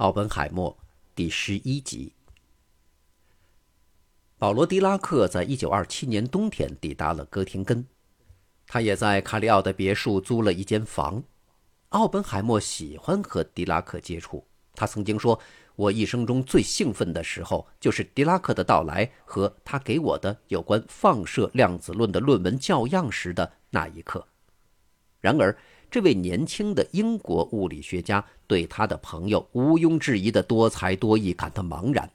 [0.00, 0.74] 奥本海默
[1.14, 2.14] 第十一集。
[4.38, 7.84] 保罗·狄拉克在一九二七年冬天抵达了哥廷根，
[8.66, 11.22] 他也在卡里奥的别墅租了一间房。
[11.90, 14.42] 奥本海默喜欢和狄拉克接触，
[14.74, 15.38] 他曾经说
[15.76, 24.26] ：“我一生中最兴奋的时候，就是狄拉克的到来和他给我的有关放射量子论的论文校样时的那一刻。”
[25.20, 25.54] 然而，
[25.90, 32.08] 这位年轻的英国物理学家对他的朋友毋庸置疑的多才多艺感到茫然。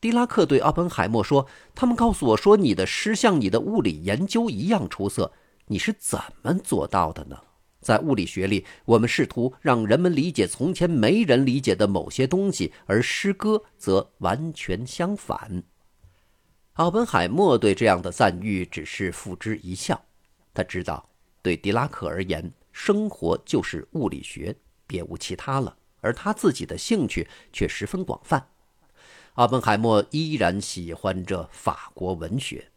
[0.00, 5.32] 狄拉克对奥本海默说：“他们告诉我说，你的诗像你的物理研究一样出色。
[5.66, 7.38] 你是怎么做到的呢？
[7.80, 15.62] 在物理学里，我们试图让人们理解从前没人理解的某些东西，而诗歌则完全相反。”
[16.74, 20.02] 奥本海默对这样的赞誉只是付之一笑。
[20.52, 21.08] 他知道，
[21.40, 24.54] 对狄拉克而言，生活就是物理学，
[24.86, 25.74] 别无其他了。
[26.00, 28.48] 而他自己的兴趣却十分广泛。
[29.34, 32.70] 奥本海默依然喜欢着法国文学，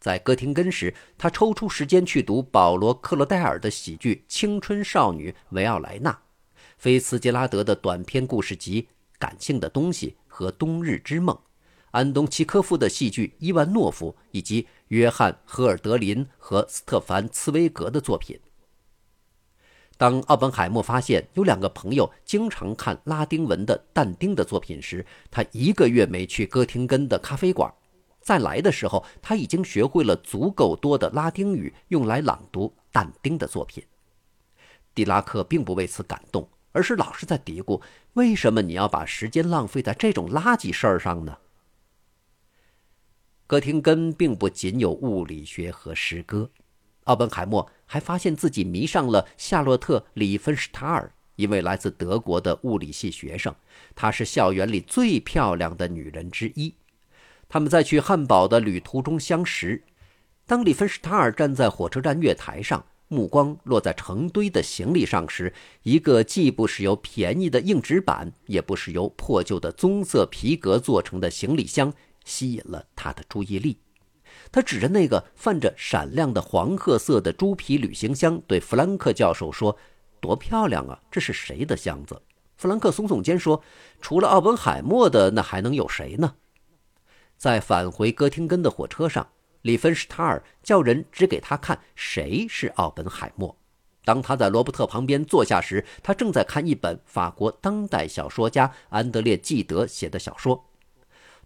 [0.00, 6.10] 在哥廷根时，他抽出时间去读保罗·克洛代尔的喜剧《青春少女维奥莱娜》，
[6.78, 8.82] 菲茨杰拉德的短篇故事集
[9.18, 11.36] 《感性的东西》和《冬日之梦》，
[11.92, 18.36] 安东契科夫的戏剧《伊万诺夫》，以及约翰·赫尔德林和斯特凡·茨威格的作品。
[19.96, 27.72] 当奥本海默发现有两个朋友经常看拉丁文的但丁的作品时，他一个月没去哥廷根的咖啡馆。
[28.20, 33.84] 再来的时候，他已经学会了足够多的拉丁语，用来朗读但丁的作品。
[34.94, 37.82] 狄拉克并不为此感动，而是老是在嘀咕
[38.14, 41.38] ：“为什么你要把时间浪费在这种垃圾事儿上呢？”
[43.46, 46.50] 哥廷根并不仅有物理学和诗歌。
[47.04, 53.54] 奥本海默还发现自己迷上了夏洛特·里芬施塔尔，一位来自德国的物理系学生。
[53.94, 56.74] 她是校园里最漂亮的女人之一。
[57.48, 59.84] 他们在去汉堡的旅途中相识。
[60.46, 71.92] 当里芬施塔尔站在火车站月台上，目光落在成堆的行李上时，一个既不是由便宜的硬纸板，也不是由破旧的棕色皮革做成的行李箱
[72.24, 73.78] 吸引了他的注意力。
[74.54, 79.76] 他指着那个泛着闪亮的黄褐色的猪皮旅行箱，对弗兰克教授说
[80.22, 80.96] ：“多漂亮啊！
[81.10, 82.22] 这是谁的箱子？”
[82.56, 83.60] 弗兰克耸耸肩说
[84.00, 86.36] ：“除了奥本海默的，那还能有谁呢？”
[87.36, 89.26] 在返回哥廷根的火车上，
[89.62, 93.56] 里芬施塔尔叫人指给他看谁是奥本海默。
[94.04, 100.64] 当他在罗伯特旁边坐下时，他正在看一本法国当代小说家安德烈·纪德写的小说。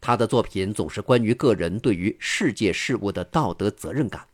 [0.01, 4.27] 他的作品总是关于个人对于世界事物的道德责任感。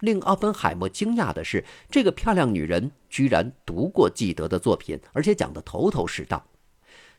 [0.00, 6.44] 令奥本海默惊讶的是，这个漂亮女人居然读过纪德的作品，而且讲得头头是道。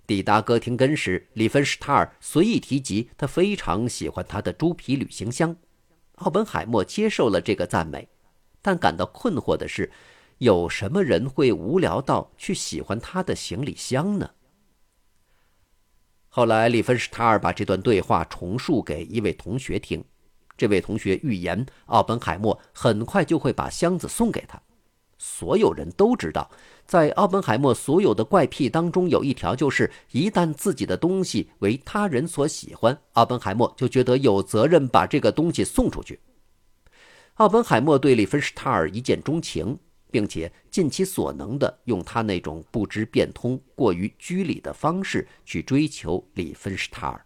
[0.05, 5.55] 抵达哥廷根时，里芬施塔尔随意提及他非常喜欢他的猪皮旅行箱。
[6.15, 8.09] 奥本海默接受了这个赞美，
[8.61, 9.89] 但感到困惑的是，
[10.39, 14.29] 有什么人会无聊到去喜欢他的行李箱呢？
[16.35, 20.03] 后来，里芬施塔尔把这段对话重述给一位同学听。
[20.57, 24.59] 这位同学预言，奥本海默很快就会把箱子送给他。
[25.19, 26.49] 所有人都知道，
[26.87, 36.19] 在奥本海默所有的怪癖当中，有一条就是：一旦自己的东西为他人所喜欢，奥本海默就觉得有责任把这个东西送出去。
[37.35, 39.77] 奥本海默对里芬施塔尔一见钟情。
[40.13, 47.25] 并且尽其所能地用他那种不知变通、过于居礼的方式去追求里芬施塔尔。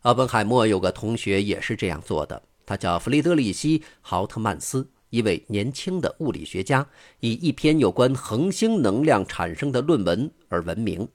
[0.00, 6.84] 奥本海默有个同学也是这样做的，他叫弗雷德里希·豪特曼斯，一位年轻的物理学家，
[7.20, 11.08] 以一篇有关恒星能量产生的论文而闻名。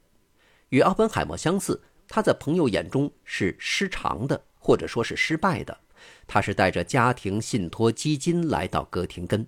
[0.69, 5.77] 与奥本海默相似，他在朋友眼中是失常的，或者说是失败的。
[6.27, 9.45] 他是带着家庭信托基金来到哥廷根。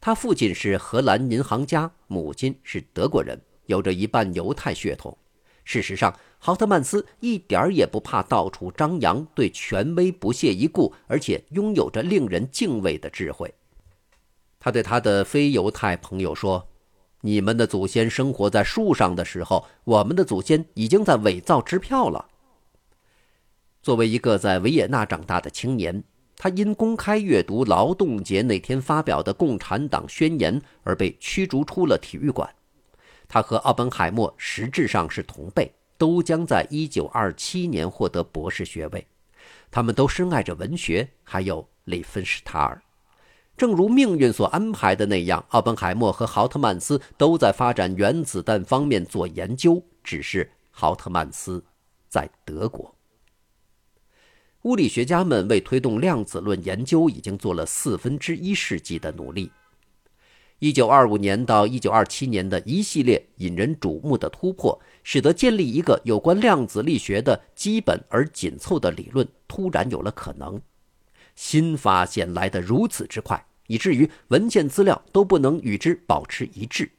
[0.00, 5.16] 他父亲是荷兰银行家，母亲是德国人，有着一半犹太血统。
[5.62, 13.52] 事实上，豪特曼斯一点儿也不怕到处张扬，对权威不屑一顾，而且拥有着令人敬畏的智慧。
[14.58, 16.66] 他对他的非犹太朋友说
[17.20, 22.26] ：“你们的祖先生活在树上的时候，我们的祖先已经在伪造支票了。”
[23.82, 26.02] 作为一个在维也纳长大的青年。
[26.42, 32.48] 他因公开阅读劳动节那天发表的共产党宣言而被驱逐出了体育馆。
[33.28, 39.06] 他和奥本海默实质上是同辈，都将在1927年获得博士学位。
[39.70, 42.80] 他们都深爱着文学，还有里芬施塔尔。
[43.54, 51.62] 正如命运所安排的那样，奥本海默和豪特曼斯都在发展原子弹方面做研究，只是豪特曼斯
[52.08, 52.94] 在德国。
[54.62, 59.50] 物理学家们为推动量子论研究已经做了四分之一世纪的努力。
[60.58, 70.60] 一九二五年到一九二七年的一系列引人瞩目的突破，使得建立一个有关量子力学的基本而紧凑的理论突然有了可能。
[71.34, 76.90] 新发现来得如此之快，以至于文件资料都不能与之保持一致。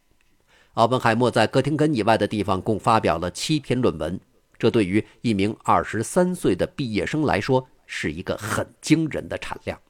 [0.74, 4.20] 奥本海默在哥廷根以外的地方共发表了七篇论文。
[4.62, 9.82] 这对于一名二十三岁的毕业生来说是一个很惊人的产量。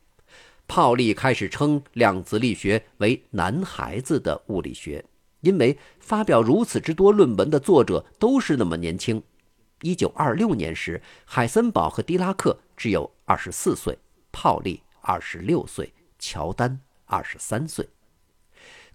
[0.65, 5.03] 泡利开始称量子力学为“男孩子的物理学”，
[5.41, 9.21] 因为发表如此之多论文的作者都是那么年轻。
[9.81, 13.99] 一九二六年时，海森堡和狄拉克只有二十四岁，
[14.31, 17.89] 泡利二十六岁，乔丹二十三岁。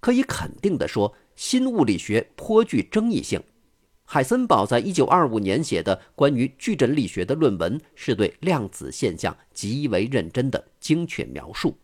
[0.01, 3.43] 可以肯定地说，新物理学颇具争议性。
[4.09, 11.77] 海森堡在1925年写的关于矩阵力学的论文，是对量子现象极为认真的精确描述。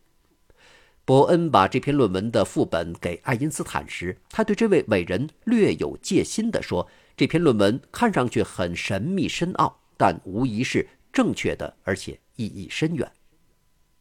[1.05, 13.11] 伯恩把这篇论文的副本给爱因斯坦时，他对这位伟人略有戒心地说：“这篇论文看上去很神秘深奥，但无疑是正确的，而且意义深远。”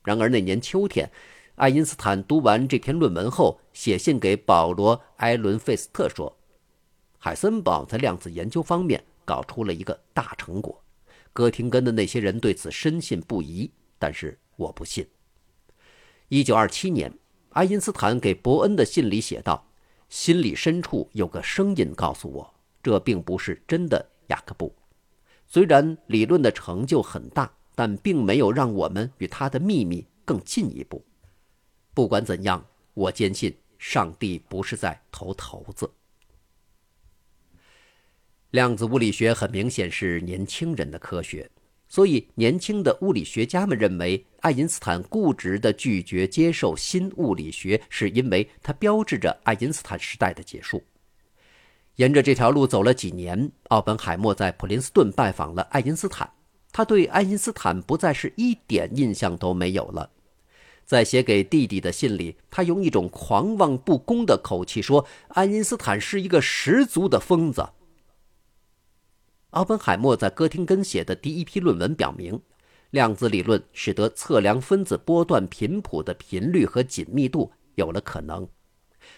[0.05, 1.09] 然而那年秋天，
[1.55, 6.37] 爱因斯坦读完这篇论文后，写信给保罗·埃伦费斯特说。
[7.23, 10.83] 海森堡在量子研究方面搞出了一个大成果，
[11.31, 13.69] 哥廷根的那些人对此深信不疑，
[13.99, 15.07] 但是我不信。
[16.29, 17.13] 一九二七年，
[17.51, 19.67] 爱因斯坦给伯恩的信里写道
[20.09, 24.75] ：“心里深处有个声音告诉我，这并不是真的，雅各布。
[25.45, 31.05] 虽然理论的成就很大，但并没有让我们与他的秘密更进一步。
[31.93, 32.65] 不管怎样，
[32.95, 35.87] 我坚信上帝不是在投骰子。”
[38.51, 41.49] 量子物理学很明显是年轻人的科学，
[41.87, 50.83] 所以年轻的物理学家们认为，爱因斯坦固执地拒绝接受新物理学，是因为它标志着爱因斯坦时代的结束。
[51.95, 56.29] 沿着这条路走了几年，奥本海默在普林斯顿拜访了爱因斯坦，
[56.73, 60.09] 他对爱因斯坦不再是一点印象都没有了。
[60.85, 65.05] 在写给弟弟的信里，他用一种狂妄不公的口气说
[65.35, 67.69] ：“爱因斯坦是一个十足的疯子。”
[69.51, 72.41] 奥本海默在哥廷根写的第一批论文表明，
[72.91, 78.47] 量子理论使得测量分子波段频谱的频率和紧密度有了可能。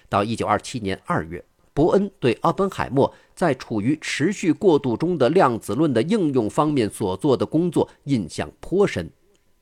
[0.09, 9.11] 到1927年2月，伯恩对奥本海默在处于持续过渡中的量子论的应用方面所做的工作印象颇深，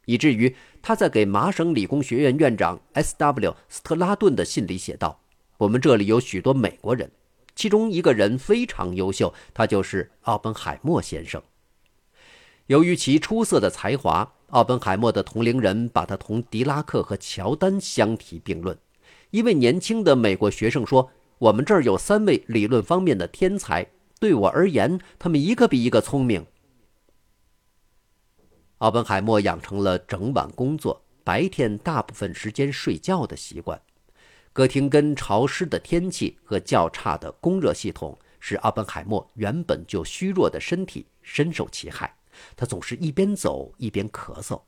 [0.05, 3.53] 以至于他在给麻省理工学院院长 S.W.
[3.67, 5.19] 斯特拉顿的信里写道
[5.59, 7.11] ：“我们这里有许多美国人。”
[7.55, 11.41] 其中一个人非常优秀，他就是奥本海默先生。
[12.67, 18.77] 由于其出色的才华，奥本海默的同龄人把他同狄拉克和乔丹相提并论。
[19.31, 23.87] 一位年轻的美国学生说：“我们这儿有三位理论方面的天才，
[24.19, 26.45] 对我而言，他们一个比一个聪明。”
[28.79, 33.79] 奥本海默养成了整晚工作、白天大部分时间睡觉的习惯。
[34.53, 42.13] 哥廷根潮湿的天气和较差的供热系统使奥本海默原本就虚弱的身体深受其害。
[42.55, 44.61] 他总是一边走一边咳嗽。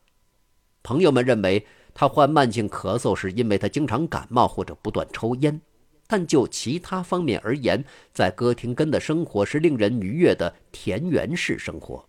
[0.84, 5.60] 朋友们认为他患慢性咳嗽是因为他经常感冒或者不断抽烟，
[6.08, 12.08] 但就其他方面而言，在哥廷根的生活是令人愉悦的田园式生活。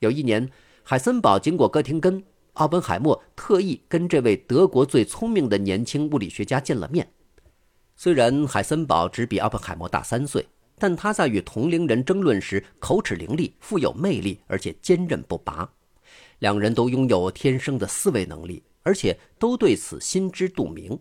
[0.00, 0.50] 有一年，
[0.82, 2.24] 海森堡经过哥廷根。
[2.54, 7.10] 奥本海默特意跟这位德国最聪明的年轻物理学家见了面。
[7.96, 10.46] 虽然海森堡只比奥本海默大三岁，
[10.78, 15.66] 但他在与同龄人争论时口齿伶俐、富有魅力，而且坚韧不拔。
[16.40, 20.98] 两人都拥有天生的思维能力，而且都对此心知肚明。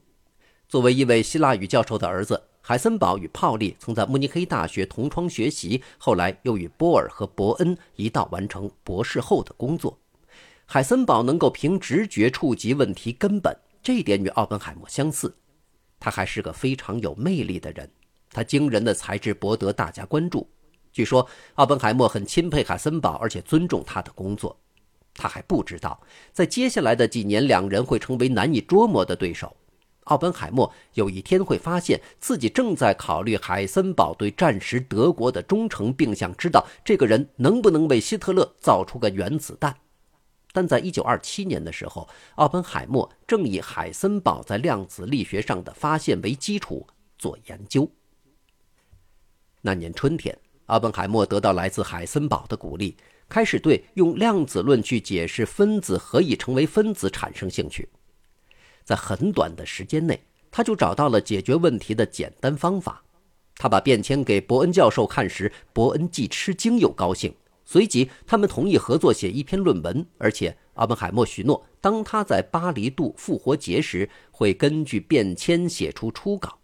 [0.70, 9.98] 作为一位希腊语教授的儿子，海森堡与泡利曾在慕尼黑大学同窗学习，后来又与波尔和伯恩一道完成博士后的工作。
[10.74, 15.36] 海森堡能够凭直觉触及问题根本，这一点与奥本海默相似。
[16.00, 17.92] 他还是个非常有魅力的人，
[18.32, 20.50] 他惊人的才智博得大家关注。
[20.94, 24.58] 据说奥本海默很钦佩海森堡，而且尊重他的工作。
[25.14, 26.00] 他还不知道，
[26.32, 29.54] 在接下来的几年，两人会成为难以捉摸的对手。
[30.06, 39.76] 奥本海默有一天会发现自己正在考虑海森堡对战时德国的忠诚，并想知道这个人能不能为希特勒造出个原子弹。
[40.54, 46.86] 但在1927年的时候，奥本海默正以海森堡在量子力学上的发现为基础
[47.18, 47.90] 做研究。
[49.62, 52.98] 那年春天，奥本海默得到来自海森堡的鼓励，
[53.30, 57.88] 开始对用量子论去解释分子何以成为分子产生兴趣。
[58.84, 63.04] 在很短的时间内，他就找到了解决问题的简单方法。
[63.56, 67.34] 他把便签给伯恩教授看时，伯恩既吃惊又高兴。
[67.72, 76.60] 随即，他们同意合作写一篇论文，而且奥本海默许诺，当他在巴黎度复活节时，会根据便签写出初稿。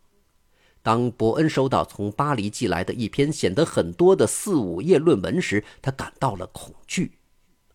[0.84, 7.14] 当伯恩收到从巴黎寄来的一篇显得很多的四五页论文时，他感到了恐惧。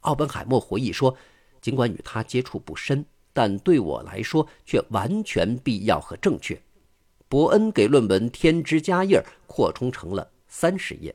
[0.01, 1.17] 奥本海默回忆说
[1.63, 6.61] ：“尽管与他接触不深，但对我来说却完全必要和正确。”
[7.31, 11.15] 伯恩给论文添枝加叶，扩充成了三十页。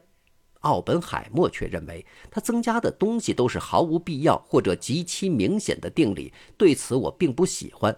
[0.68, 6.34] 奥本海默却认为他增加的东西都是毫无必要或者极其明显的定理。
[6.58, 7.98] 对此我并不喜欢。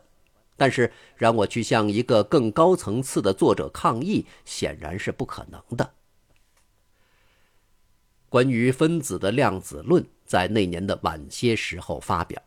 [0.56, 5.90] 但是让我去向一个更高层次的作者抗议，显然是不可能的。
[8.28, 12.40] 关于分子的量子论在那年的晚些时候发表，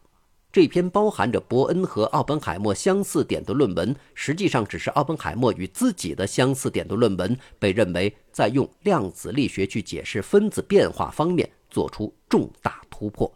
[0.53, 13.33] 这篇包含着伯恩和奥本海默相似点的论文，实际上只是奥本海默与自己的相似点的论文，被认为在用量子力学去解释分子变化方面做出重大突破。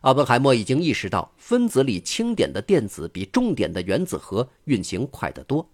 [0.00, 5.64] 奥本海默已经意识到，分子里轻点的电子比重点的原子核运行快得多。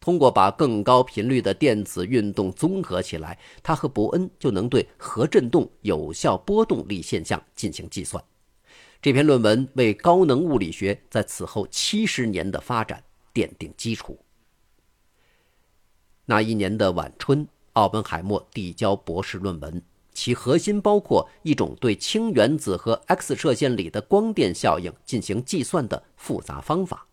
[0.00, 8.22] 通过把更高频率的电子运动综合起来，他和伯恩就能对核振动有效波动力现象进行计算。
[9.04, 14.18] 这篇论文为高能物理学在此后七十年的发展奠定基础。
[16.24, 19.82] 那一年的晚春，奥本海默递交博士论文。
[20.14, 27.06] 其核心包括一种对氢原子和 X 射线里的光电效应进行计算的复杂方法。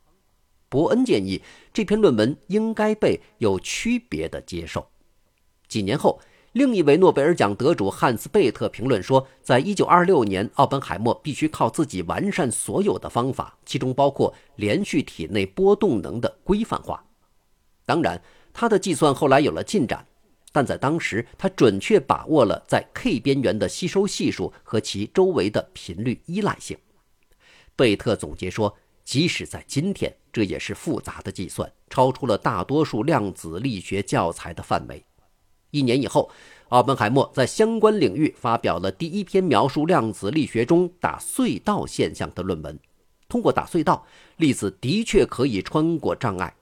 [0.69, 1.41] 伯恩建议
[1.73, 4.87] 这篇论文应该被有区别的接受。
[5.67, 6.21] 几年后，
[6.53, 17.01] 另一位诺贝尔奖得主汉斯·贝特评论说，在1926年，奥本海默必须靠自己完善所有的方法，其中包括连续体内波动能的规范化。
[17.85, 20.05] 当然，他的计算后来有了进展。
[20.51, 26.77] 但在当时，他准确把握了在 K 边缘的吸收系数和其周围的频率依赖性。
[27.77, 35.01] 贝特总结说，即使在今天，这也是复杂的计算，超出了大多数量子力学教材的范围。
[35.71, 36.29] 一年以后，
[36.69, 42.79] 奥本海默在相关领域发表了第一篇描述量子力学中打隧道现象的论文。
[43.27, 44.05] 通过打隧道，
[44.37, 46.53] 粒子的确可以穿过障碍。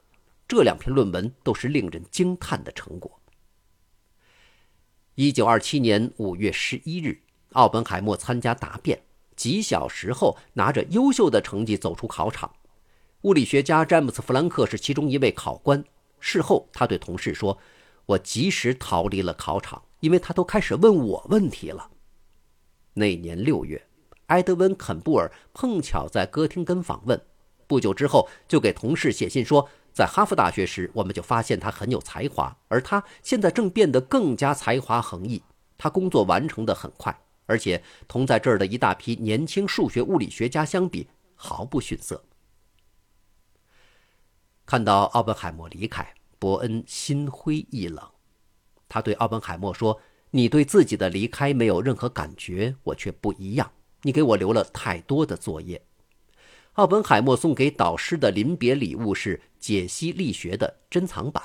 [0.48, 3.20] 这两篇论文都是令人惊叹的成果。
[5.16, 7.20] 一九二七年五月十一日，
[7.54, 9.01] 奥本海默参加答辩，
[9.36, 12.51] 几小时后拿着优秀的成绩走出考场。
[13.24, 15.84] 物理学家詹姆斯·弗兰克是其中一位考官。
[16.20, 17.58] 事后，他对同事说
[18.10, 21.92] ：“我及时逃离了考场，因为他都开始问我问题了。”
[22.94, 23.88] 那年六月，
[24.28, 27.22] 埃德温·肯布尔碰巧在哥廷根访问，
[27.68, 29.70] 不久之后就给同事写信说。
[29.92, 35.42] 在哈佛大学时，我们就发现他很有才华，而他现在正变得更加才华横溢。
[35.78, 42.24] 他工作完成的很快，而且同在这儿的一大批年轻数学物理学家相比，毫不逊色。
[44.66, 48.03] 看到奥本海默离开，伯恩心灰意冷。
[48.88, 50.00] 他对奥本海默说
[50.31, 53.72] ：“你对自己的离开没有任何感觉，我却不一样。
[54.01, 55.86] 你给我留了太多的作业。”
[56.74, 61.43] 奥本海默送给导师的临别礼物是解析力学的珍藏版。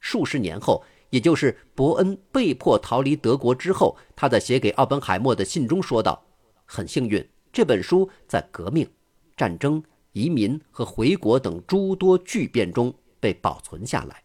[0.00, 6.22] 数十年后，也就是伯恩被迫逃离德国之后，他在写给奥本海默的信中说道
[6.66, 8.88] ：“很幸运，这本书在革命、
[9.36, 14.24] 战争、移民和回国等诸多巨变中被保存下来。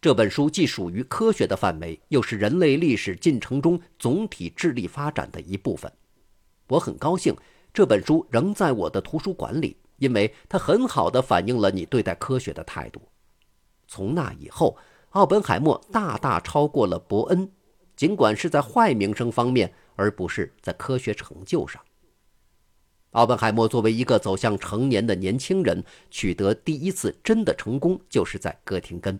[0.00, 5.92] 这本书既属于科学的范围，又是人类历史进程中总体智力发展的一部分。
[6.68, 7.36] 我很高兴。”
[7.74, 13.02] 这本书仍在我的图书馆里，因为它很好的反映了你对待科学的态度。
[13.88, 14.78] 从那以后，
[15.10, 17.50] 奥本海默大大超过了伯恩，
[17.96, 21.82] 尽管是在坏名声方面，而不是在科学成就上。
[23.14, 29.18] 奥本海默作为一个走向成年的年轻人，取得第一次真的成功，就是在哥廷根。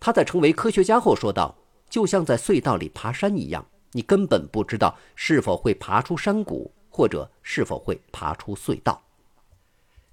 [0.00, 1.56] 他在成为科学家后说道
[1.90, 9.00] ：“就像在隧道里爬山一样，你根本不知道是否会爬出山谷。”或者是否会爬出隧道？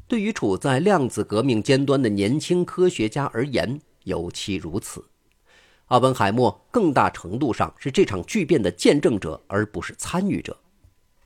[0.07, 5.03] 对于处在量子革命尖端的年轻科学家而言，尤其如此。
[5.87, 10.55] 奥本海默更大程度上是这场巨变的见证者，而不是参与者。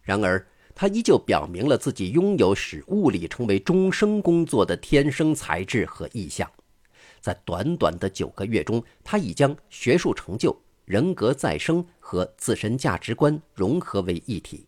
[0.02, 6.50] 然而，他依旧表明了自己拥有使物理成为终生工作的天生才智和意向。
[7.20, 14.66] 在短短的九个月中，他已将学术成就、人格再生和自身价值观融合为一体。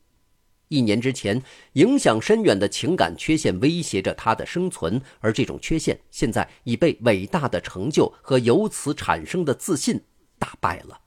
[0.70, 1.42] 一年之前，
[1.74, 10.02] 影响深远的情感缺陷威胁着他的生存，而这种缺陷现在已被伟大的成就和由此产生的自信
[10.40, 11.00] 打败了。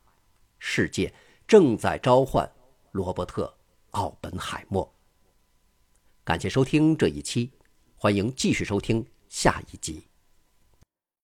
[0.58, 1.12] 世界
[1.48, 2.48] 正在召唤
[2.92, 3.44] 罗伯特·
[3.96, 4.94] 奥本海默。
[6.22, 7.50] 感谢收听这一期，
[7.94, 10.06] 欢迎继续收听下一集。